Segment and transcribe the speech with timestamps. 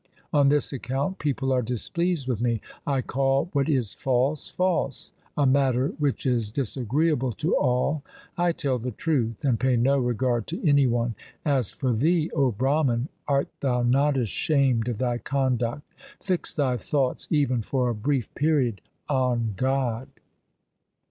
[0.33, 2.59] On this account people are displeased with me.
[2.87, 8.01] I call what is false false— a matter which is disagreeable to all.
[8.35, 11.13] I tell the truth, and pay no regard to any one.
[11.45, 15.83] As for thee, O Brahman, art thou not ashamed of thy conduct?
[16.19, 20.07] Fix thy thoughts even for a brief period on God.